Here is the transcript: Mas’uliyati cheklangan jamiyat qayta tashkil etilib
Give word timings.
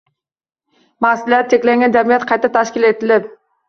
Mas’uliyati 1.07 1.53
cheklangan 1.53 1.97
jamiyat 2.01 2.29
qayta 2.35 2.55
tashkil 2.61 2.93
etilib 2.95 3.35